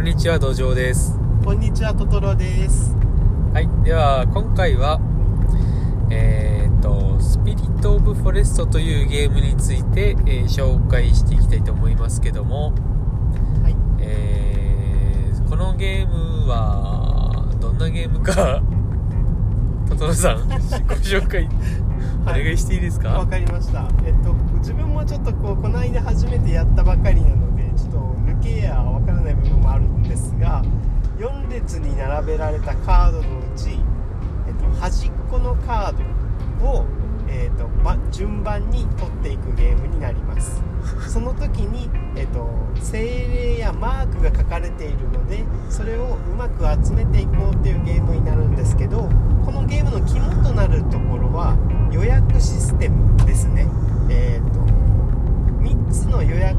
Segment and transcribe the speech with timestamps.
[0.00, 1.14] こんにちは土壌です。
[1.44, 2.96] こんにちはトトロです。
[3.52, 4.98] はいでは今回は
[6.08, 12.72] えー、っとスピリット・オブ・フォレストというゲームについて、えー紹介していきたいと思いますけども、
[13.62, 13.76] はい。
[14.00, 18.62] えーこのゲームはどんなゲームか
[19.86, 20.54] トトロさんご
[20.94, 21.46] 紹介
[22.22, 23.86] お願いしていいですか、わかりました。
[24.06, 28.82] えっと自分もちょっとこうこの間初めてやったばかりなのでちょっと抜けや
[30.10, 30.62] ですが
[31.18, 33.78] 4列に並べられたカードのうち、
[34.48, 36.84] えっと、端っこのカードを、
[37.28, 37.68] えっと、
[38.10, 40.60] 順番に取っていくゲームになります。
[41.08, 42.48] その時に、えっと、
[42.80, 49.02] 精霊やマークが書かれているのでそれをうまく集めていこうっていうゲームになるんですけど
[49.44, 51.54] このゲームの肝となるところは
[51.92, 53.68] 予約システムですね。
[54.08, 54.59] えっと
[55.90, 56.56] つの予約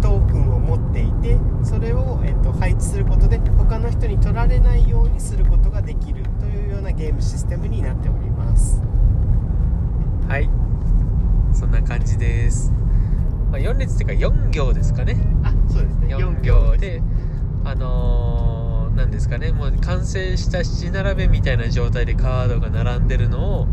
[0.00, 8.82] トークンを持っていてそれを、えっと配置することで他の人に取られないようにすることができるというようなゲームシステムになっております。
[10.28, 10.48] はい。
[11.52, 12.72] そんな感じです、
[13.50, 15.16] まあ、4列っていうか4行ですかね。
[15.44, 16.16] あそうですね。
[16.16, 17.02] 4行で
[17.64, 19.52] あのー、なんですかね。
[19.52, 23.66] もう完成した七並べみたいな状態でカードが並んでるのを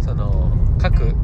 [0.00, 1.14] その各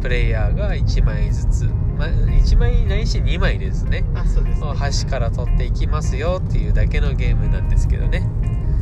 [0.00, 4.04] プレイヤーが1枚ずつ、まあ、1枚ないし2枚ですね。
[4.14, 8.26] あそうです、ね、を端から取っていきますよっていうだけのゲームなんですけどね。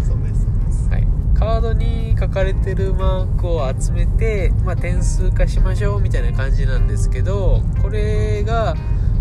[0.07, 0.89] そうですそうです。
[0.89, 8.77] はい、カードに書かれてるマークを集めて、まあ、点数化しましょうみたいな感じなんですけどこれが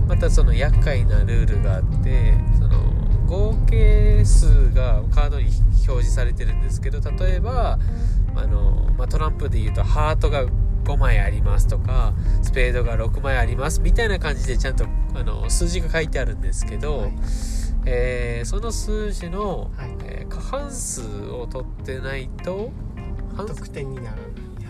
[0.07, 2.77] またその厄介なルールがあってその
[3.25, 5.47] 合計数がカードに
[5.87, 7.79] 表示されてるんですけど例えば
[8.35, 10.45] あの、まあ、トランプで言うとハートが
[10.87, 17.11] 5枚ありますとかスペードが6枚ありますみたいな感じでちゃんとあの数字が書いてあるんですけど、はい。
[17.85, 19.95] えーその数字の、はい。
[20.05, 22.71] えー過半数を取ってないと
[23.35, 24.21] 半得点にならない。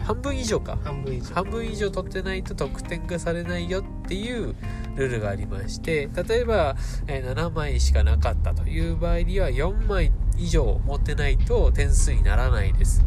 [0.04, 0.78] 半分以上か。
[0.84, 1.36] 半分以上。
[1.36, 4.56] 半分以上取ってないと得点がされないよっていう
[4.96, 6.76] ルールがありまして例えば、
[7.08, 13.04] えー7枚しかなかったという場合には4枚以上持ってないと点数にならないです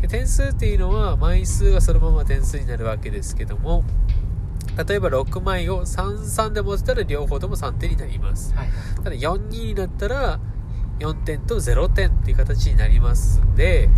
[0.00, 3.84] で点数っていうのは枚数がそのまま点数になるわけですけども
[4.88, 8.54] 例えば6枚を33で持ってたら両方とも3点になります。
[8.54, 8.68] はい
[9.02, 10.40] ただ42になったら
[10.98, 13.88] 4点と0点っていう形になりますんで、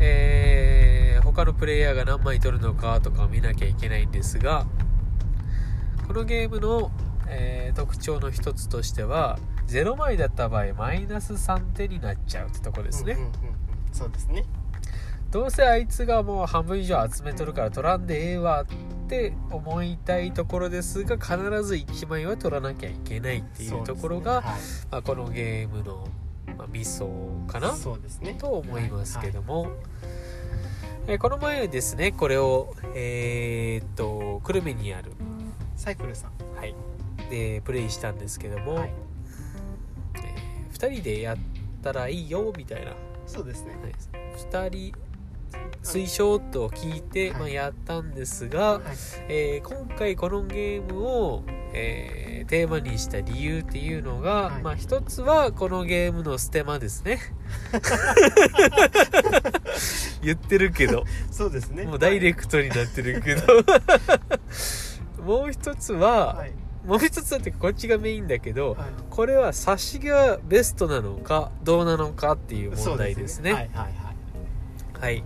[0.00, 4.66] えー他のプレイヤーが何枚取るのかとかを見なきゃいけないんですが
[6.06, 6.90] このゲームの、
[7.28, 9.38] えー特徴の一つとしては
[9.68, 13.34] 0枚だった場合マイナス3点になっちゃうってとこですね、うんうんうんうん。
[13.92, 14.44] そうですね
[15.32, 18.66] どうせあいつがもう半分以上集めとるから取らんでええわっ
[19.08, 26.06] て思いたいところですが必ず1枚は取らなきゃいけないっていうところが、そうですねまあ、このゲームの、
[26.58, 27.08] まあ、ミソ
[27.48, 27.74] かはいな？
[27.74, 28.34] そうですね。
[28.38, 29.68] と思いますけども、
[31.06, 35.12] えーこの前ですねこれをえーっと久留米にある、
[35.76, 36.32] サイクルさん。
[36.56, 36.74] はい、
[37.30, 38.92] でプレイしたんですけども、はい。
[40.16, 40.18] え
[40.74, 41.36] 2人でやっ
[41.82, 43.72] たらいいよみたいな、はそうですね。
[43.72, 44.94] い、2人
[45.82, 47.40] 推奨と聞いて、はい。
[47.40, 48.82] まあ、やったんですが、はい。
[49.28, 51.42] えー今回このゲームを、
[51.72, 54.62] えーテーマにした理由っていうのが、はい。
[54.62, 57.20] まあ一つはこのゲームのステマですね。
[60.22, 61.04] 言ってるけど。
[61.30, 61.84] そうですね。
[61.84, 63.42] もうダイレクトになってるけど。
[65.24, 66.52] もう一つは、はい。
[66.84, 68.88] もう一つだってこっちがメインだけど、はい。
[69.08, 73.52] これは差しがベストなのかどうなのかっていう問題ですね。
[73.52, 73.94] はいはいはい。
[75.00, 75.24] はい。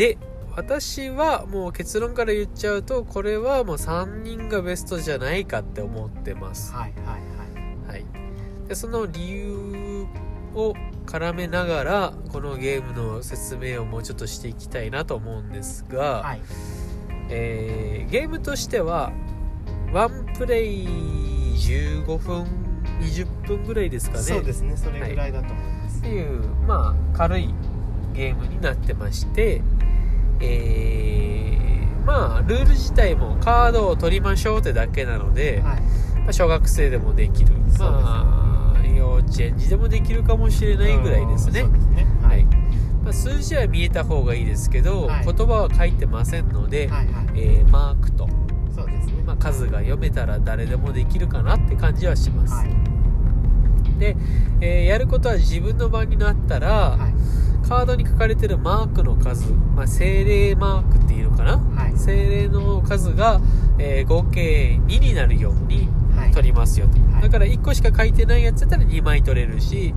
[0.00, 0.16] で、
[0.56, 6.72] 私はもう結論から言っちゃうと、これはもう3人がベストじゃないかって思ってます。
[6.72, 8.06] はいはいはい。
[8.66, 10.06] で、その理由
[10.54, 10.72] を
[11.04, 16.40] 絡めながら、このゲームの説明をもうちょっとしていきたいなと思うんですが、はいはい
[17.28, 19.12] えーゲームとしては、
[19.92, 20.86] ワンプレイ
[21.58, 22.46] 15分、
[23.02, 24.22] 20分ぐらいですかね。
[24.22, 27.54] そうですねそれぐらいだと思いますっていうまあ軽い
[28.14, 29.62] ゲームになってまして
[30.40, 35.80] えーまあルール自体もカードを取りましょうってだけなので、はい。
[36.22, 37.52] まあ小学生でもできる。
[37.70, 41.62] すまあ幼稚園児でもできるかもしれないぐらいですね。
[41.64, 42.06] ね。
[42.22, 42.40] ははい。
[42.40, 42.44] い
[43.04, 45.24] まあ、数字は見えた方がいいですけど、はい。
[45.24, 47.26] 言葉は書いてませんので、はいはい。
[47.36, 48.28] えーマークと、
[48.74, 49.22] そうですね。
[49.24, 52.68] まあ、数が読めたら誰でもできるかなって感じはします、はい。
[53.98, 54.16] で、
[54.60, 57.14] えーやることは自分の番になったら、はい
[57.70, 61.58] カードに書かれてるマークの数、まあ、精霊マークっていうのかな？
[61.58, 61.96] はい。
[61.96, 63.40] 精霊の数が、
[63.78, 66.32] えー合計2になるように、はい。
[66.32, 67.22] 取りますよと、はい。
[67.22, 69.94] だから1個しか書いてないやつだったら2枚取れるし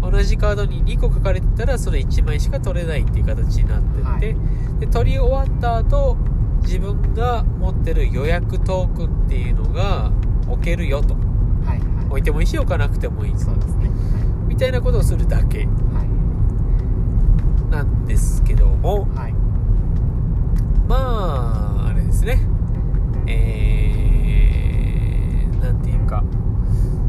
[0.00, 4.20] 同じカードに2個書かれてたらそれ1枚しか取れないっていう形になってて、はい。
[4.78, 6.16] で取り終わった後
[6.62, 10.12] 自分が持ってる予約トークンっていうのが
[10.48, 11.14] 置けるよと。
[11.14, 11.80] はい。
[11.80, 13.90] は置いてもいいし置かなくてもいいいそうですね。
[14.46, 15.58] みたいなことをするだけ。
[15.58, 16.15] はい
[17.76, 19.34] なんですけどもはい。
[20.88, 22.40] まああれですね。
[23.26, 26.24] えー、なんていうか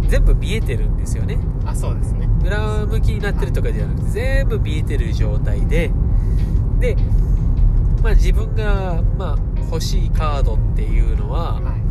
[0.08, 1.38] 全部見えてるんですよね。
[1.66, 2.28] あそうですね。
[2.44, 5.92] 裏向きになってるとかじゃなくて全部見えてる状態で
[6.80, 6.98] で、
[8.04, 9.38] まあ、自分が、まあ、
[9.72, 11.82] 欲しいカードっていうのははい。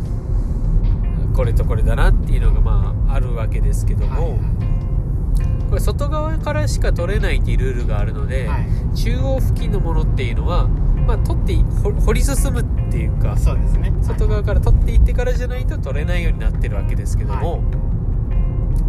[1.35, 4.39] これとこれだなっていうのが、まあ、あるわけですけどはいも、
[5.69, 8.67] これ外側からしか取れないっていうルールがあるので、はい。
[8.95, 13.93] 中央付近のものっていうのは、まあ、取ってい掘掘り進むっていうかそうですね。
[14.01, 17.63] 外側から取っていってからじゃないと取れないようになってるわけですけども、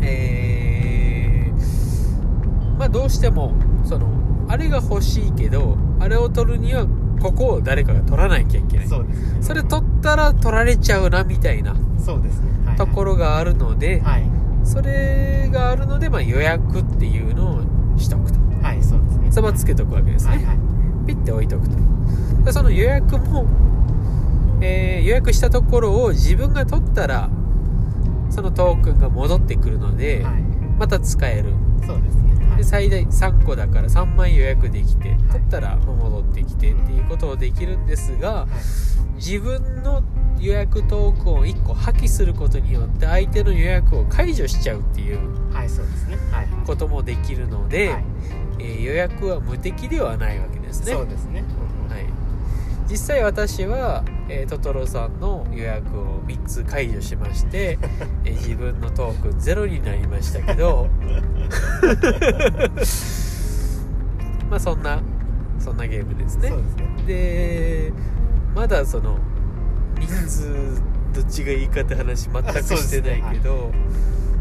[0.00, 3.54] えーまあどうしても
[3.84, 4.06] その
[4.48, 6.86] あれが欲しいけどあれを取るには
[7.20, 8.86] ここを誰かが取らなきゃいけない。
[8.88, 9.14] そね。
[9.40, 12.66] それ取ったら取られちゃうなみたいなそうですね。
[12.66, 12.76] はい。
[12.76, 14.37] ところがあるので、はい
[14.68, 18.38] それがあるので、まあ、予約っていうのをしとくと。
[18.62, 19.32] はいそうですね。
[19.32, 20.58] そばつけとくわけですね、はいはい。
[21.06, 21.76] ピッて置いとくと。
[22.44, 23.46] でその予約も、
[24.60, 27.30] えー予約したところを自分が取ったら
[28.30, 30.42] そのトークンが戻ってくるので、はい。
[30.78, 31.54] また使える。
[31.86, 32.46] そうですね。
[32.46, 32.56] はい。
[32.58, 38.48] で最大3個だから3枚予約できて取ったら戻ってきてっていうことをできるんですがはい。
[39.16, 40.02] 自分の
[40.40, 45.18] 予約トークンを1個破棄することによって相手の予約を解除しちゃうっていう
[46.66, 48.04] こともできるので、はい。
[48.60, 50.92] えー予約は無敵ではないわけですね。
[50.92, 51.44] そうですね。
[51.88, 52.06] はい、
[52.88, 57.78] 実際私は、えートトロさんの予約を3つ解除しまして、
[58.24, 60.88] えー自分のトークンゼロになりましたけど。
[64.50, 65.00] まあそんな
[65.58, 66.50] そんなゲームですね。
[66.50, 66.88] ですね。
[67.06, 67.92] で
[68.54, 69.18] まだその
[69.98, 70.80] 人数
[71.12, 73.72] どっちがいいかって話全くしてないけど、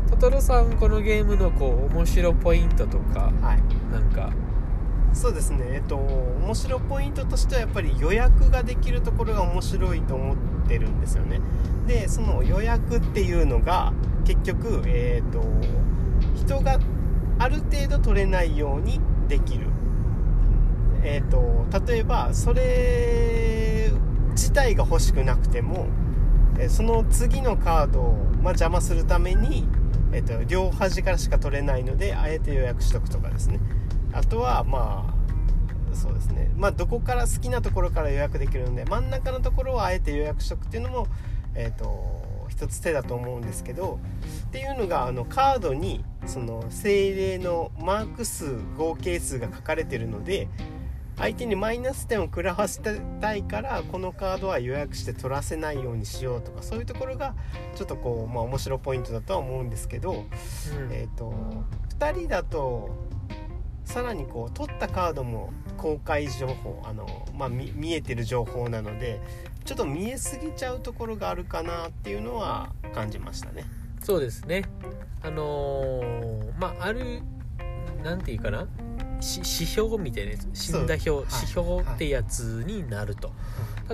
[0.09, 3.91] トトロさんこのゲームのこう面白ポイントとかはい。
[3.91, 4.31] なんか？
[5.13, 5.63] そうですね。
[5.71, 10.37] えっと面白ポイントとしてはやっぱり予約ができるところが面白いと思っ
[10.67, 11.39] てるんですよね。
[11.87, 13.93] でその予約っていうのが
[14.25, 15.43] 結局えっと
[16.35, 16.79] 人が
[17.39, 19.67] ある程度取れないようにできる。
[21.03, 23.86] えっと例えばそれ
[24.37, 25.87] 自体が欲しくなくても
[26.69, 29.67] その次のカードを、ま、邪魔するために、
[30.11, 33.59] えっと両端からしか取れないのであえて予約しとくとかですね。
[34.13, 35.13] あとはま
[35.91, 36.51] あそうですね。
[36.55, 41.07] まあどこから好きなところから予約できるので真ん中のところをあえて予約しとくっていうのも
[41.53, 43.99] えっ、と一つ手だと思うんですけど
[44.47, 50.47] っていうのがあのカードにその精霊のマーク数合計数が書かれてるので
[51.17, 52.79] 相手にマイナス点を食らわせ
[53.19, 57.33] たいからこのカードは予約して取らせないようにしようとかそういうところが
[57.75, 60.27] ちょっとこう、まあ、面白ポイントだとは思うんですけど、うん。
[60.91, 61.33] えー、と
[61.99, 62.95] 2人だと
[63.83, 69.19] さらにこう取ったカードも公開情報あの、まあ、見見えてる情報なので
[69.65, 73.65] ちょっと見えすぎちゃうところがあるかなっていうのは感じましたね。
[74.01, 74.63] そうですね。
[75.23, 77.21] あのーまあある
[78.03, 78.61] なんていうかな？
[78.61, 78.86] し
[79.17, 81.19] 指標みたいなやつ死んだ表、はい。
[81.25, 83.31] 指標ってやつになると、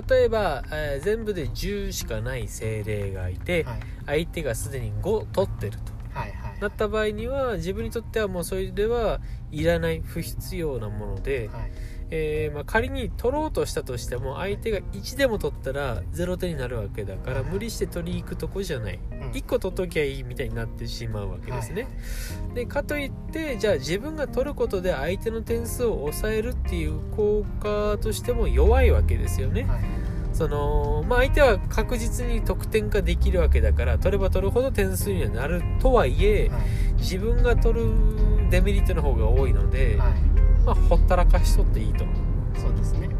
[0.08, 3.80] 例えば、えー全部で10しかない精霊がいて、はい。
[4.06, 5.92] 相手がすでに5取ってると。
[6.18, 6.60] はいはい。
[6.60, 11.70] なった場合には自分にとってはもうそれではいらない不必要なもので、はい
[12.10, 18.98] えーまあ、仮に取ろうとしたとしても相手が1でも取ったら0点になるわけだからはい無理して取り行くとこじゃない。
[19.12, 19.30] うん。
[19.30, 21.88] 1個取っときゃいいみたいになってしまうわけですね、は
[22.52, 22.54] い。
[22.54, 29.80] でかといってじゃあ自分が取ることで相手の点数を抑えるっていう効果としても弱いわけですよね、はい。
[30.32, 36.62] そのまあ相手は確実に得点化できるわけだから取れば取るほど点数にはなるとはいえはい。
[36.98, 37.90] 自分が取る
[38.50, 40.13] デメリットの方が多いので、はい
[40.64, 42.04] まあ、ほったらかしとっていいと。
[42.56, 43.10] そうですね。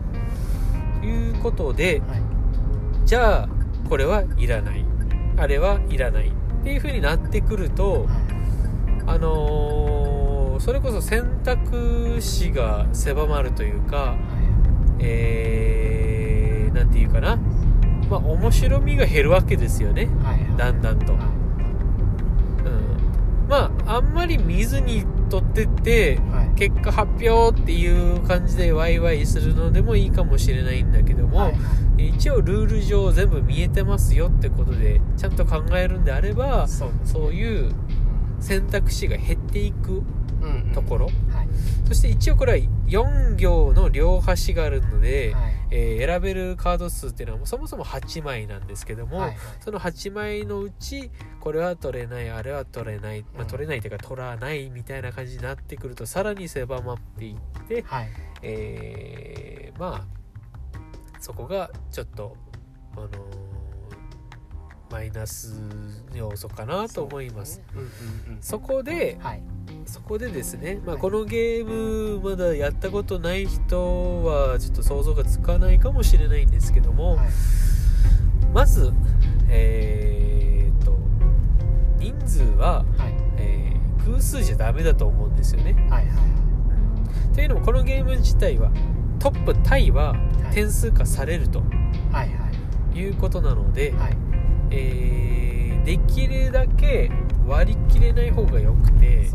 [1.02, 2.22] いうことではい。
[3.04, 3.48] じゃあ
[3.88, 4.84] これはいらない。
[5.36, 6.32] あれはいらないっ
[6.62, 8.06] ていう風になってくると
[9.06, 14.16] あのーそれこそ選択肢が狭まるというか
[15.00, 17.36] えー、なんていうかな。
[18.08, 20.08] まあ面白みが減るわけですよね。
[20.22, 20.44] はい。
[20.44, 21.22] はいだんだんと、はう
[23.46, 31.84] ん、まああんまり見ずに取ってっていはい結果発表っていう感じでワイワイするのでもいいかもしれないんだけども、はいえー
[32.16, 36.86] 一応ルール上全部見えてますよってことでちゃんと考えるんであればそ
[37.28, 37.72] ういう
[38.40, 40.02] 選択肢が減っていく
[40.42, 40.72] うんうん。
[40.74, 41.06] ところ。
[41.06, 41.14] はい
[41.86, 45.52] そして一応これは4行の両端があるので、はい。
[45.70, 49.38] えー選べるカード数っていうのはそもそも8枚なんですけども、はいはい。
[49.60, 51.10] その8枚のうち
[51.40, 53.48] これは取れないあれは取れない、まあ、うん。
[53.48, 57.36] 取れないというか取らないみたいな感じになってくるとさらに狭まっていっ
[57.66, 58.08] て、はい。
[58.42, 60.04] えーまあ
[61.18, 62.36] そこがちょっと
[62.96, 63.10] あのー
[64.90, 65.60] マイナス
[66.14, 67.60] 要素かなと思います。
[67.74, 67.86] うんうん
[68.36, 68.42] うん。
[68.42, 69.42] そこではい
[69.86, 71.00] そこでですね、まあ、はい。
[71.00, 77.28] このゲームまだやったことない人はちょっと想像がつかないかもしれないんですけども、はい。
[78.52, 78.92] まず
[79.48, 80.96] えー、と
[81.98, 83.14] 人数は、はい。
[83.38, 85.72] えー偶数じゃダメだと思うんですよね。
[85.88, 88.70] はいはいというのもこのゲーム自体は
[89.18, 90.16] トップタイはは
[90.50, 90.54] い。
[90.54, 91.60] 点数化されると
[92.12, 92.50] はいは
[92.94, 92.98] い。
[92.98, 94.16] いうことなので、はい。
[94.70, 97.10] えーできるだけ
[97.46, 99.26] 割り切れない方がよくて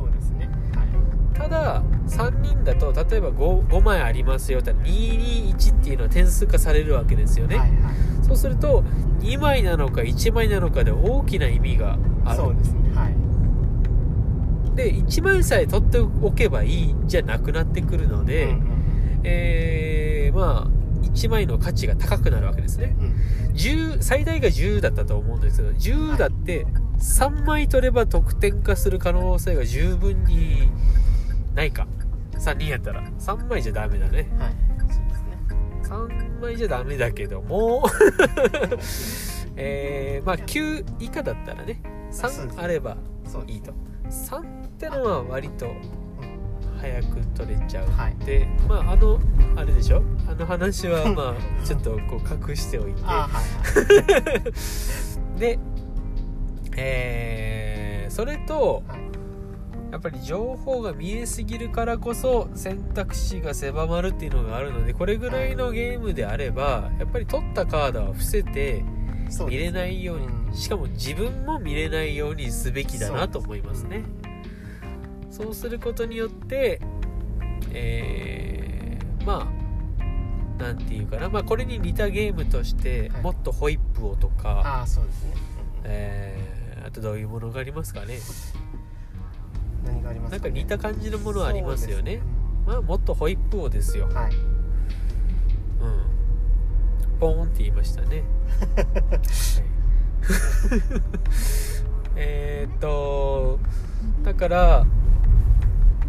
[1.49, 7.93] そうですねはいただ3人だと例えば 5, 5枚ありますよって221っていうのは点数化されるわけですよね、はいはい。
[8.23, 8.83] そうすると
[9.19, 12.37] 2枚なのか1枚なのかで大きな意味がある。
[12.37, 12.91] そうですね。
[12.95, 14.75] はい。
[14.75, 22.95] で1枚さえ取っておけばいいじゃなくなってくるので、うんえーまあ1枚の価値が高くなるわけですね。
[22.99, 23.13] うんうん。
[23.55, 26.65] 10最大が10だったと思うんですけど10だって
[26.99, 30.69] 3枚取れば得点化する可能性が十分に
[31.59, 31.85] ないか。
[32.35, 33.03] 3人やったら。
[33.03, 34.29] 3枚じゃダメだね。
[34.39, 34.53] はい。
[34.79, 35.37] そうですね。
[35.83, 37.83] 3枚じゃダメだけども。
[39.57, 41.81] えー、まあ9以下だったらね。
[42.11, 42.95] そうです3あれば
[43.47, 43.73] いいと。
[44.09, 45.67] 3ってのは割と
[46.79, 47.87] 早く取れちゃう。
[47.89, 48.15] はい。
[48.25, 49.19] でまああの
[49.57, 50.01] あれでしょ？
[50.29, 53.01] あの話は まあちょっとこう隠しておいて。
[53.05, 54.43] あはいはい。
[55.37, 55.59] で
[56.77, 59.08] えーそれとはい
[59.91, 68.83] やっぱり情報が見えすぎるからこそ選択肢が狭まるっていうのがあるのでこれぐらいのゲームであればやっぱり取ったカードは伏せて
[69.47, 70.53] 見れないようにうん。
[70.53, 74.03] しかも自分も見れないようにすべきだなと思いますね。
[75.29, 76.81] そうすることによって
[77.71, 81.29] えーまあなんていうかな。
[81.29, 83.21] まあこれに似たゲームとしてはい。
[83.21, 85.33] もっとホイップをとか、ああそうですね。
[85.83, 88.17] えーあとどういうものがありますかね
[89.85, 92.01] 何がありますなんか似た感じのものありますよね。
[92.01, 92.23] そうです
[92.67, 94.07] まあもっとホイップをですよ。
[94.09, 94.33] うんはい。
[94.33, 94.39] うん。
[97.19, 98.07] ポーンって言いましたね。
[98.07, 99.19] はい。
[102.15, 103.59] えーっと
[104.23, 104.85] だから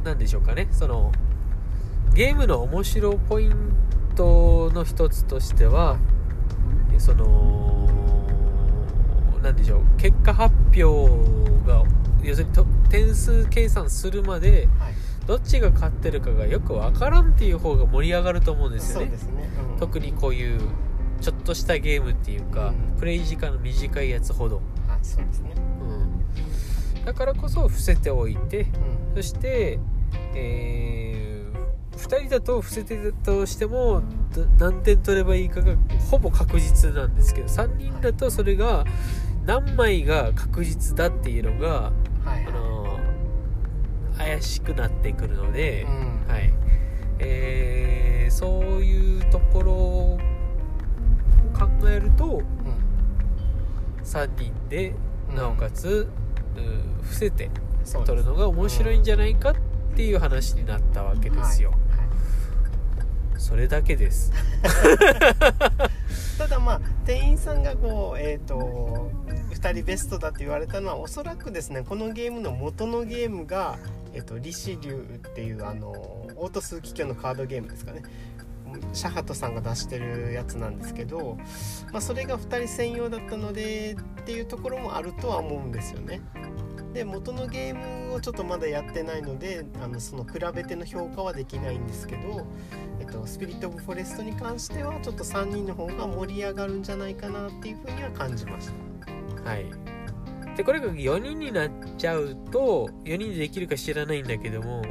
[0.04, 0.68] なんでしょうかね。
[0.72, 1.12] その
[2.14, 3.54] ゲームの面白ポイン
[4.16, 5.98] トの一つとしては
[6.92, 7.88] えその
[9.42, 9.82] なんでしょう。
[9.96, 10.84] 結果発表
[11.66, 11.84] が
[12.22, 14.94] 要するにと点数計算するまではい。
[15.26, 19.06] どっちが勝ってるかがよくわからんっていう方が盛り上がると思うんですよね。
[19.06, 19.12] ね。
[19.74, 19.78] うん。
[19.78, 20.60] 特にこういう
[21.20, 22.98] ちょっとしたゲームっていうか、うん。
[22.98, 24.56] プレイ時間の短いやつほど、
[24.88, 25.52] はいそうですね。
[26.96, 28.66] うん、だからこそ伏せておいてう
[29.12, 29.16] ん。
[29.16, 29.78] そして、
[30.34, 31.20] え
[31.96, 34.02] 2人だと伏せてたとしても
[34.34, 35.74] ど何点取ればいいかが
[36.10, 38.84] ほぼ確実なんですけど3人だとそれが
[39.44, 41.92] 何枚が確実だっていうのが、
[42.24, 42.69] はいあの
[44.16, 46.26] 怪しくなってくるので、うん。
[46.28, 46.52] はい。
[47.18, 50.18] えーそういうところを
[51.52, 54.94] 考えるとうん3人で
[55.28, 55.36] うん。
[55.36, 56.08] なおかつ、
[56.56, 57.50] うん伏せて
[57.84, 58.12] そうです。
[58.12, 59.54] 取るのが面白いんじゃないかっ
[59.96, 62.04] ていう話になったわけですよ、はいは
[63.36, 63.40] い。
[63.40, 64.32] それだけです。
[66.38, 69.10] ただまあ店員さんがこうえっ、と
[69.54, 73.78] 2人ベストだって言われたのはおそらくですねこのゲームの元のゲームが、
[74.12, 75.90] えっとリシリュウっていうあの
[76.36, 78.02] オート数奇境のカードゲームですかね
[78.92, 81.38] シャハトさんが出してるやつなんですけど、
[81.92, 86.20] まあ、それが2人専用だったのでっていうところもあるとは思うんですよね。
[86.92, 92.44] で元のゲームをちょっとまだやってないのであのその比べての評価はできないんですけど、
[92.98, 98.70] えっと、スピリット・オブ・フォレストに関してはちょっと3人の方が盛り上がるんじゃないかなっていうふうには感じまし
[99.44, 99.48] た。
[99.48, 99.89] はい
[100.60, 104.82] でこれが4人になっちゃうと4人でできるか知らないんだけども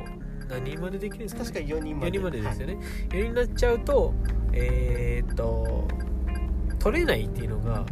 [0.50, 2.12] 何人までできるんですか、ね、確か4人まで。
[2.12, 4.14] 4人までですよね、ね、4人になっちゃうと
[4.52, 5.88] えーっと
[6.80, 7.86] 取れないっていうのが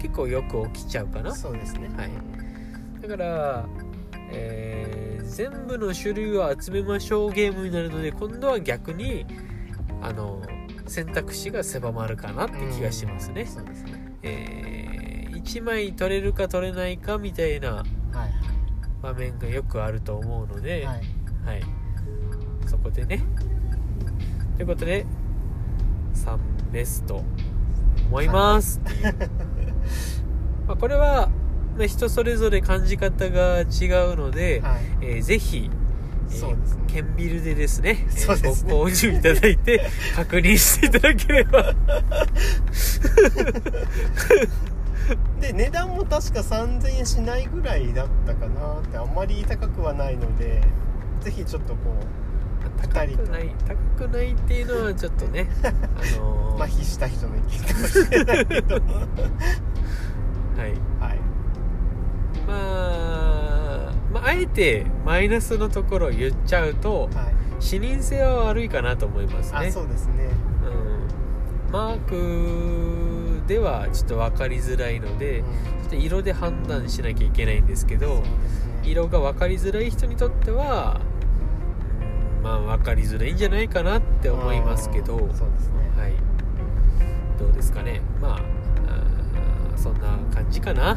[0.00, 1.34] 結構よく起きちゃうかな。
[1.34, 1.88] そうですね。
[1.96, 2.10] はい。
[3.02, 3.66] だから、
[4.30, 9.26] えー全部の種類を集めましょうゲームになるので今度は逆に
[10.00, 10.42] あの
[10.86, 14.12] 選択肢が狭まるかなって気がしますね、そうですね。
[14.22, 14.77] えー
[15.48, 17.84] 1枚取れるか取れないかみたいなはい。
[19.02, 21.02] 場面がよくあると思うので、はい。
[21.44, 21.62] はい、
[22.66, 23.22] そこでね。
[24.56, 25.06] ということで
[26.14, 26.36] 3
[26.72, 27.22] ベスト
[28.08, 28.80] 思います。
[28.80, 29.14] っていう
[30.66, 31.28] まあこれは、
[31.78, 33.64] まあ、人それぞれ感じ方が違
[34.12, 34.82] うので、はい。
[35.00, 35.78] えーぜひ、えー
[36.30, 36.82] そうですね。
[36.88, 38.54] ケンビルでですねえーね。
[38.68, 41.72] ご購入いただいて確認していただければ
[45.40, 50.62] で値段も確か3000円しないぐらいだったかなってあんまり高くはないので
[51.20, 51.78] ぜひちょっとこ
[52.82, 52.94] 高く
[53.30, 55.70] ない高くないっていうのはちょっとね あ
[56.18, 58.74] のーう麻痺した人の意見かもしれないけど。
[60.58, 60.70] はい。
[61.00, 61.20] はい。
[62.46, 67.34] まあ、まあ、あえてマイナスのところを言っちゃうとはい。
[67.60, 69.58] 視認性は悪いかなと思いますね。
[69.68, 70.28] あそうですね。
[71.66, 73.07] うん、マーク
[73.48, 75.44] ではちょっと分かりづらいので、うん。
[75.44, 78.22] ちょっと色で判断しなきゃいけないんですけどね。
[78.84, 81.00] 色が分かりづらい人にとっては、
[82.40, 85.34] うんまあ分かりづらいんじゃないかなって思いますけど、うん。
[85.34, 85.74] そうですね。
[85.96, 86.12] はい。
[87.38, 88.00] どうですかね。
[88.20, 88.58] まあ
[89.78, 90.96] そんな感じかな、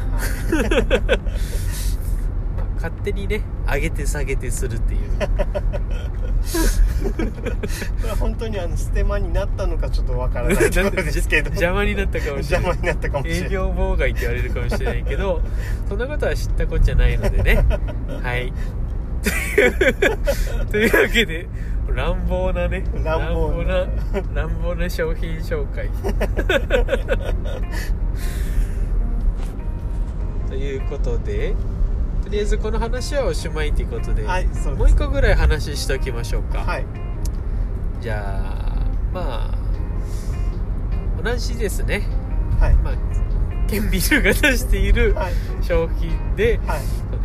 [2.74, 5.00] 勝手にね上げて下げてするっていう
[6.42, 11.48] これは本当にあのステマになったのかちょっとわからないところですけど。
[11.50, 12.66] 邪魔になったかもしれない。
[12.66, 13.46] 邪魔になったかもしれない。
[13.46, 15.40] 営業妨害って言われるかもしれないけど
[15.88, 17.64] そんなことは知ったこっちゃないのでね。
[18.22, 18.52] はい。
[20.70, 21.46] というわけで
[21.88, 22.84] 乱暴なね。
[23.04, 23.74] 乱暴な。
[23.74, 25.88] 乱暴な乱暴な商品紹介。
[30.48, 31.56] ということでと
[32.32, 34.68] りあえずこの話はおしまいということで、はいそうです。
[34.70, 36.86] もう一個ぐらい話しておきましょうか、はい。
[38.00, 42.08] じゃあまあ同じですね。
[42.58, 42.74] はい。
[42.76, 42.94] まあ
[43.68, 45.32] ケンビルが出しているはい。
[45.62, 46.80] 商品で、はい。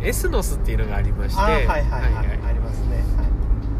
[0.06, 3.02] エスノスっていうのがありましてあはいはいはい、はいありますね。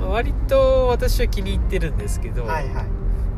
[0.00, 2.74] まあ割と私は気に入ってるんですけど、はいはい。
[2.74, 2.86] はい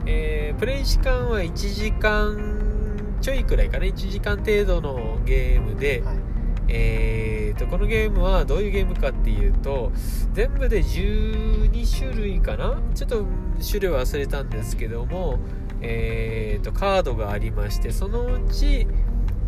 [0.07, 3.85] えープレイ時間は1時間ちょいくらいかな。
[3.85, 6.30] 1時間程度のゲームで、はい
[6.73, 9.93] えーとこのゲームはどういうゲームかっていうと
[10.33, 12.81] 全部で12種類かな？
[12.95, 13.25] ちょっと
[13.67, 15.39] 種類忘れたんですけども、
[15.83, 18.87] えーとカードがありましてそのうち、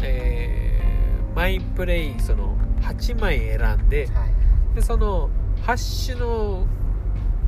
[0.03, 0.83] えー
[1.37, 4.75] マイプレイその8枚選んではい。
[4.75, 5.31] でその
[5.65, 6.67] 8種の、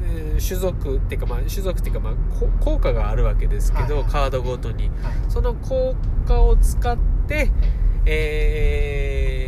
[0.02, 4.12] えー種族っていうか、まあ、種族っていうか、まあ、こ効果があるわけですけど、はいはい。
[4.12, 4.88] カードごとに。
[4.88, 5.12] はい。
[5.28, 5.94] その効
[6.26, 6.96] 果を使っ
[7.28, 7.50] て、
[8.06, 9.43] えー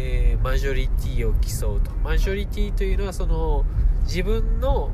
[0.46, 1.90] マジョリティを競うと。
[2.04, 3.64] マジョリティというのはその
[4.04, 4.92] 自分の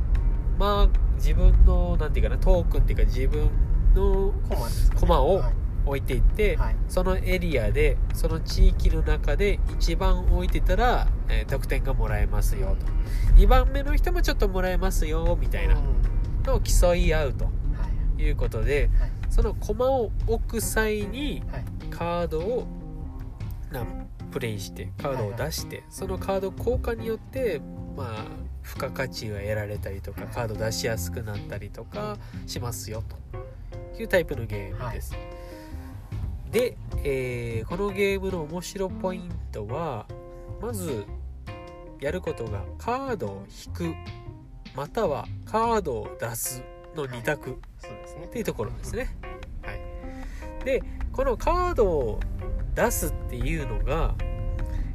[0.58, 3.50] まあ自分のなんていうかなトークンっていうか自分
[3.94, 4.32] の
[4.98, 5.52] コマをはい。
[5.84, 6.76] 置いていって、はい。
[6.88, 12.86] そのエリアでその地域の中で一番置いてたら、えー得点がもらえますよと。
[13.34, 15.74] 2番目の人もちょっともらえますよみたいな。
[15.74, 15.82] うん
[16.44, 17.44] のを競い合うと。
[17.44, 17.50] は
[18.18, 18.22] い。
[18.22, 19.10] いうことではい。
[19.28, 21.64] その駒を置く際にはい。
[21.90, 22.66] カードを
[23.72, 23.84] な
[24.32, 27.60] プレイしてカードを出して、そのカード効果によって
[27.96, 28.26] まあ
[28.64, 30.30] 付加価値が得られたりとかはい。
[30.30, 32.16] カード出しやすくなったりとか
[32.46, 33.16] しますよと。
[34.00, 35.14] いうタイプのゲームです、
[36.50, 40.06] で、えーこのゲームの面白ポイントは
[40.60, 41.04] まず
[42.00, 43.94] やることがカードを引く
[44.74, 46.64] またはカードを出す
[46.96, 47.58] の2択
[48.22, 48.24] ね。
[48.26, 49.08] っていうところですね。
[49.62, 52.20] はい、でこのカードを
[52.74, 54.14] 出すっていうのが、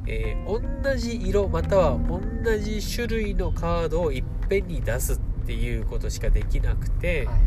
[0.06, 2.20] えー同じ色または同
[2.58, 7.38] じ種類のカードをいっぺんに出すっていうことしかできなくて、はい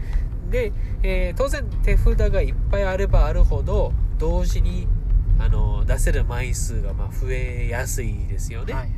[0.51, 4.87] で、えー当然手札がいっぱいあればあるほど同時に
[5.39, 8.73] あの出せる枚数がまあ増えやすいですよね。
[8.73, 8.91] はいはい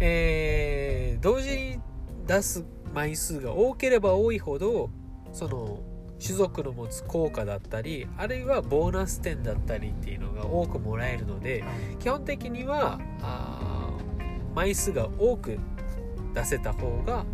[0.00, 1.80] えー同時に
[2.26, 4.90] 出す枚数が多ければ多いほど
[5.32, 5.80] その
[6.24, 11.96] 種族の持つ効果だったりあるいはボーナス点だったりっていうのが多くもらえるのではい。
[11.98, 12.98] 基本的には
[14.54, 15.58] 枚数が多く
[16.32, 17.24] 出せた方が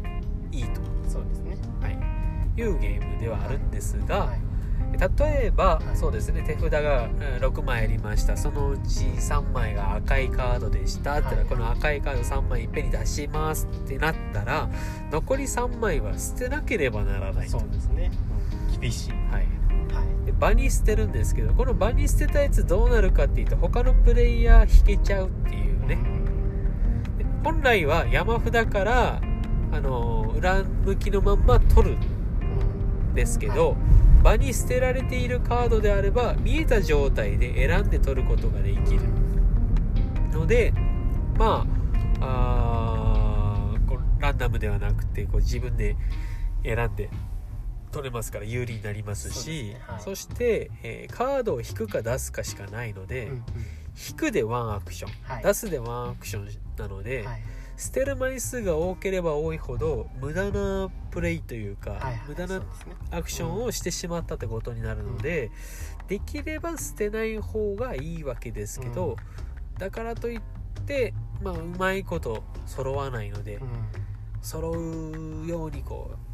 [0.52, 1.56] いいと、そうですね。
[1.80, 4.40] はい、いうゲームではあるんですが、はい。
[4.98, 5.96] 例えば、はい。
[5.96, 6.42] そうですね。
[6.42, 8.36] 手札がうん6枚ありました。
[8.36, 11.44] そのうち3枚が赤いカードでしたってな、はい。
[11.46, 14.68] この赤いカード3枚いっぺんに出しますってなったら
[15.10, 17.60] 残り3枚は捨てなければならないと。
[17.60, 18.10] そうですね
[18.80, 20.26] うん厳しいはい、はい。
[20.26, 25.98] で場に捨てるんですけどこの場に捨てたやつどうなるかっていうと他のプレイヤー引けちゃうっていうね、
[27.18, 29.20] で本来は山札から
[29.72, 33.76] あの裏向きのまんま取るうんですけど、
[34.22, 39.00] 場に捨てられているカードであれば見えた状態で選んで取ることができる。
[40.32, 40.72] ので
[41.36, 41.66] ま
[42.20, 45.96] ああランダムではなくてこう自分で
[46.62, 47.10] 選んで
[47.90, 50.00] 取れますから有利になりますそうしですねはい。
[50.02, 53.44] そして、えーカードを引くか出すかしかないので、うんうん。
[54.08, 55.44] 引くでワンアクション、はい。
[55.44, 56.48] 出すでワンアクション
[56.78, 57.42] なので、はい。
[57.76, 62.62] 捨てる枚数が多ければ多いほど無駄なプレイというか、はいはい無駄な
[63.10, 65.50] アクションをしてしまったってことになるので、
[66.06, 69.16] できれば捨てない方がいいわけですけど、
[69.78, 70.40] だからといっ
[70.86, 73.68] て、まあ、うまいこと揃わないので、うん。
[74.42, 76.29] 揃うようにこう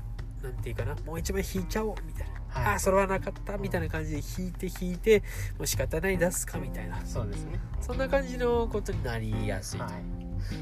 [0.47, 2.33] なんていうかなもう一枚引いちゃおうみたいな。
[2.49, 2.65] はい。
[2.73, 5.21] ああ揃わなかったみたいな感じで引いて引いて
[5.59, 7.05] もう仕方ない出すかみたいな。
[7.05, 7.59] そうですね。
[7.81, 9.95] そんな感じのことになりやすいと、はい。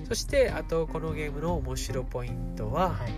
[0.09, 3.12] そしてあとこのゲームの面白ポイントは、はい。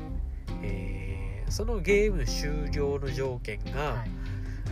[0.63, 1.17] えー
[1.49, 4.11] そのゲーム終了の条件が、はい。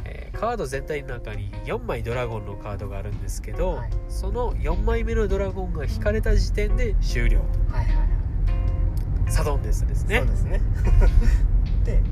[0.07, 3.91] えーカード全体の中に4枚ドラゴンのカードがあるんですけど、はい。
[4.09, 7.39] その4枚目のドラゴンが引かれた時点で終了
[7.71, 8.15] はいはい
[9.31, 10.19] サドンデスですね。
[10.19, 10.59] そうですね。
[10.59, 10.61] で、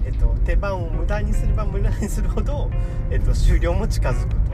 [0.05, 2.71] えっと、手番を無駄にすれば無駄にするほど、
[3.11, 4.53] えっと、終了も近づくと、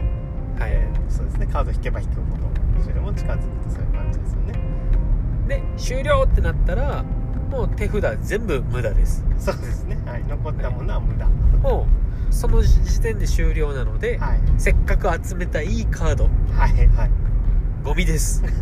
[0.62, 1.46] はい、えーそうですね。
[1.46, 2.82] カード引けば引くほど。
[2.84, 4.60] 終了も近づくとそういう感じですよね。
[5.48, 7.02] で終了ってなったら
[7.50, 9.24] もう手札全部無駄です。
[9.38, 9.98] そうですね。
[10.06, 10.24] はい。
[10.24, 11.26] 残ったものは無駄。
[11.26, 11.86] も
[12.30, 14.40] うその時点で終了なので、はい。
[14.58, 16.24] せっかく集めたいいカード。
[16.24, 16.86] はい。
[16.88, 17.10] はい。
[17.84, 18.42] ゴミです、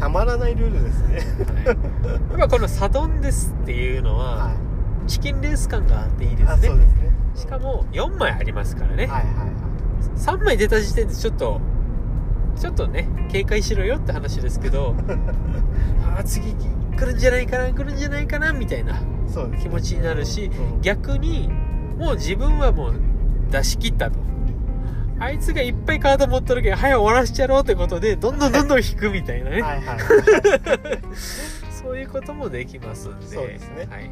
[0.00, 1.18] たまらないルールですね。
[1.64, 4.56] はい、やっぱこのサドンデスっていうのは、は
[5.06, 6.68] チキンレース感があっていいでいあすね。
[6.68, 7.12] そうですね。
[7.34, 9.60] しかも4枚ありますからね、はいはい
[10.16, 11.60] 3枚出た時点でちょっと
[12.56, 14.94] ちょっとね警戒しろよって話ですけど
[16.16, 19.00] あー次来るんじゃないかな来るんじゃないかなみたいな
[19.60, 20.80] 気持ちになるしうん。
[20.80, 21.50] 逆に
[21.98, 22.94] もう自分はもう
[23.50, 24.18] 出し切ったと
[25.20, 29.98] あいつがいっぱいカード持っとるけど早く終わらしちゃろうってことでどんどんどんどん引くみたいなね、はいはい。
[31.70, 33.26] そういうこともできますんで。
[33.26, 33.86] そうですね。
[33.90, 34.10] はい、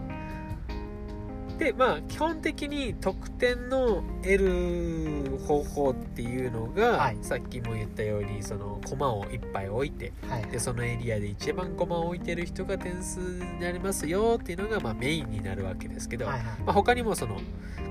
[1.58, 7.18] でまあ基本的に得点の得る方法っていうのが、はい。
[7.20, 10.42] さっきも言ったようにその駒をいっぱい置いてはい。
[10.44, 16.44] でそのエリアで一番駒を置いてる人が点数になりますよっていうのが、まあ、メインになるわけですけど、はいはい。
[16.64, 17.40] まあ、他にもその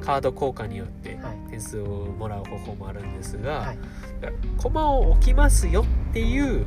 [0.01, 1.49] カード効果によってはい。
[1.49, 1.85] 点数を
[2.17, 3.77] もらう方法もあるんですが、はい。
[4.57, 6.65] 駒を置きますよっていう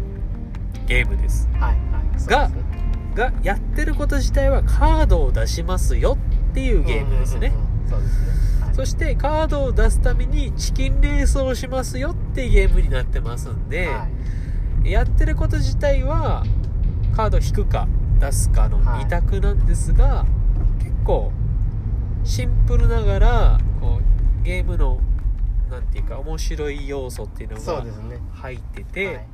[0.86, 1.48] ゲームです。
[1.54, 1.60] はい。
[1.60, 2.20] はい。
[2.20, 2.54] そうです。
[2.54, 2.80] ね
[3.14, 7.70] がやってること自体はカードを出しますよっていうゲームですね、うんうんうん
[8.72, 14.08] そしてカードを出すためにチキンレースをしますよっていうゲームになってますんで、は
[14.84, 14.90] い。
[14.90, 16.44] やってること自体は
[17.14, 17.86] カード引くか
[18.18, 19.04] 出すかのはい。
[19.04, 20.24] 2択なんですが、
[20.78, 21.30] 結構
[22.24, 24.98] シンプルながらこうゲームの
[25.70, 27.84] なんていうか面白い要素っていうのが
[28.32, 29.26] 入ってて、はい。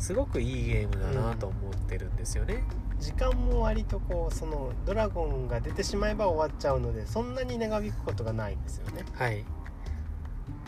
[0.00, 2.64] すごくいいゲームだなと思ってるんですよね。
[3.00, 9.04] 時間も割とこうそのドラゴンが出てしまえば終わっちゃうのでそんなに長引くことがないんですよね。
[9.14, 9.46] はい、ま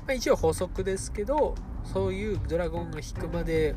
[0.08, 3.74] あ、一応法則ですけどそういうドラゴンが引くまで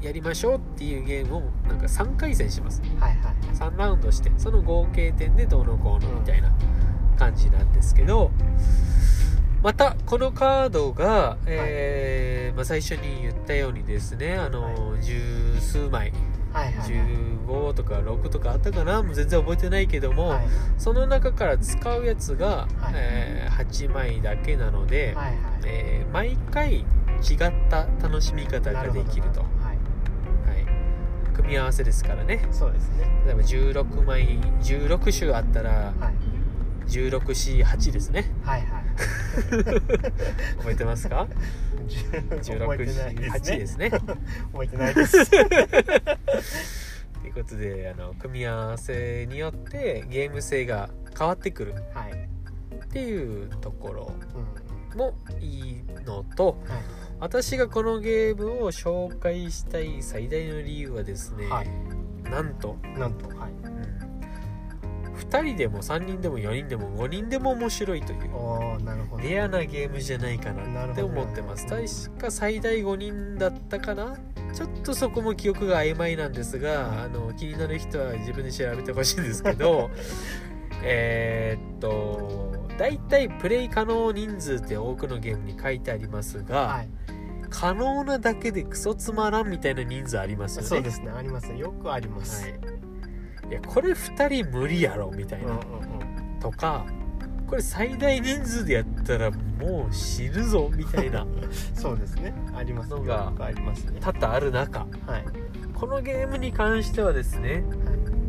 [0.00, 2.80] やりましょうっていうゲームをなんか3回戦します。
[2.98, 3.34] はいはい。
[3.54, 6.50] 3ラウンドしてその合計点でどうのこうのみたいな
[7.18, 8.30] 感じなんですけど
[9.62, 15.02] またこのカードが、えーまあ、最初に言ったようにですねあの、はい。
[15.02, 16.12] 十数枚
[16.52, 19.02] はいはい15とか6とかあったかな？
[19.02, 20.46] もう全然覚えてないけども、はい
[20.78, 22.92] その中から使うやつが、はい。
[22.94, 25.36] えー8枚だけなので、はいはい。
[25.64, 26.86] えー毎回違っ
[27.68, 29.44] た楽しみ方ができると。
[31.34, 32.46] 組み合わせですからね。
[32.52, 33.06] そうですね。
[33.26, 36.90] 例えば16枚16種あったらはい。
[36.90, 38.24] 1648ですね。
[38.42, 38.84] はいはい。
[40.58, 41.26] 覚えてますか？
[42.40, 43.76] 覚えてないです1648ねです。
[43.78, 45.16] ね覚えてないです
[47.20, 51.74] ということであの組み合わせによってゲーム性が変わってくる。
[51.94, 52.28] はい。
[52.74, 54.98] っていうところうん。
[54.98, 57.00] もいいのとはい。
[57.20, 61.68] 私がこのゲームを紹介したい最大の理由はですね、はい。
[62.30, 63.50] なんと、なんとはい。
[63.52, 68.20] うん、2人でも3人でも4人でも5人でも面白いという
[69.22, 71.66] レアなゲームじゃないかなって思ってます。
[71.66, 74.16] 確か最大5人だったかな
[74.52, 79.90] ちょっとそこも記憶が曖昧なんですがあの気になる人は自分で調べてほしいんですけど
[80.82, 86.88] えーっと大体プレイ可能人数って多くのゲームに書いてありますが、はい。
[87.50, 90.68] 可能なだけでクソつまらんみたいな人数ありますよね。
[90.68, 91.10] そうですね。
[91.10, 92.42] ありますよくあります。
[92.44, 96.40] はい、いやこれ2人無理やろみたいな、うんうんうん。
[96.40, 96.86] とか
[97.50, 101.26] これ最大人数でやったらもう死ぬぞみたいな
[101.74, 102.32] そうですね。
[102.56, 103.98] ありますのがよくありますね。
[104.00, 104.78] 多々ある中。
[104.78, 105.24] はい。
[105.74, 107.64] このゲームに関してはですね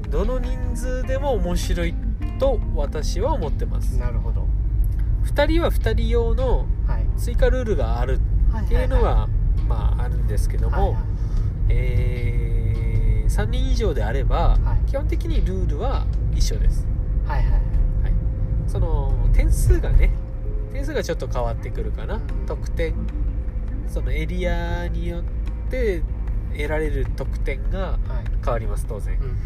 [0.10, 1.94] どの人数でも面白い
[2.40, 4.00] と私は思ってます。
[4.00, 4.48] なるほど。
[5.26, 7.06] 2人は2人用のはい。
[7.16, 8.20] 追加ルールがある
[8.64, 9.30] っていうのは
[9.70, 11.04] まああるんですけども、はいはい。
[11.70, 12.52] えー
[13.32, 14.90] 3人以上であれば、はい。
[14.90, 16.06] 基本的にルールは
[16.36, 16.86] 一緒です、
[17.26, 17.62] はいはいはい、
[18.72, 20.12] その点数がね
[20.72, 22.46] 点数がちょっと変わってくるかな、うん。
[22.46, 22.94] 得点。
[23.88, 25.24] そのエリアによっ
[25.70, 26.02] て
[26.54, 28.00] 得られる得点がはい。
[28.44, 29.38] 変わります当然、うん。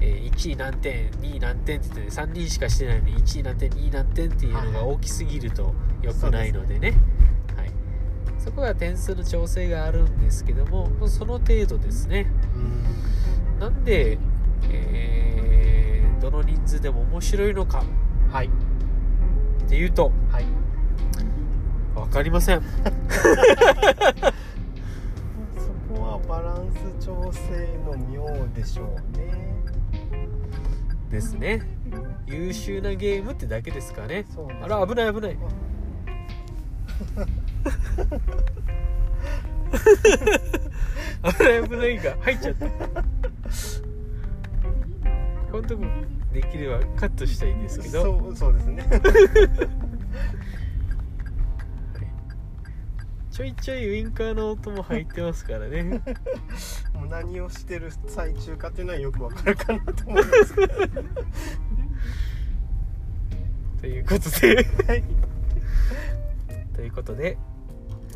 [0.00, 6.94] えー1位何点2位何点って言って3人しかしてないのに1位何点2位何点っていうのが大きすぎると良くないのでね。
[7.54, 7.70] はい、
[8.38, 12.26] そこが点数の調整があるんですけどもその程度ですね。
[12.56, 13.58] うん。
[13.60, 14.18] なんで、
[14.70, 17.82] えーどの人数でも面白いのか。
[18.30, 18.50] はい
[19.70, 20.44] っていうとはい。
[21.94, 22.60] 分かりません。
[22.60, 22.66] そ
[25.94, 27.40] こはバランス調整
[27.86, 29.32] の妙でしょうね。
[31.08, 31.62] ですね。
[32.26, 34.26] 優秀なゲームってだけですかね。
[34.34, 35.38] そうですあら危ない危ない。
[41.38, 42.66] 危ない危ないが入っちゃった。
[45.52, 45.84] このとこ
[46.32, 48.02] できればカットしたいんですけど。
[48.02, 48.84] そうそうですね。
[53.30, 55.82] ちょいちょいウインカーの音も入ってますからね。
[56.92, 60.74] もう何をしてる最中かっていうのはよくわかるかなと思いますけど。
[63.80, 64.66] ということで。
[64.86, 65.04] はい。
[66.76, 67.38] ということで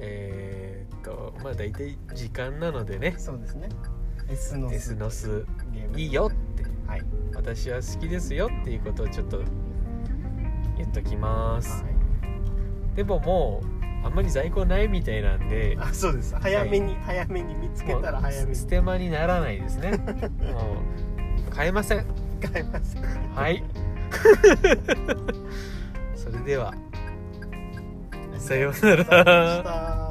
[0.00, 3.14] えーっとまあ大体時間なのでね。
[3.16, 3.70] そうですね。
[4.28, 4.72] デスノス。
[4.72, 5.46] デスノス。
[5.72, 5.98] ゲーム。
[5.98, 6.26] いいよ。
[6.26, 6.43] って
[6.94, 7.02] はい。
[7.34, 9.42] 私は好きですよっていうことをちょっと
[10.76, 11.82] 言っときます。
[11.82, 11.88] は
[12.94, 16.36] でももうあんまり在庫ないみたいなんでいあそうです。
[16.36, 18.56] 早めに、早めに見つけたら早めに。
[18.56, 19.98] 捨て間にならないですね。
[20.38, 20.76] も
[21.48, 22.06] う買えません。
[22.52, 22.96] 買います
[23.34, 23.64] はい。
[26.14, 26.72] それでは。
[28.38, 30.03] さようなら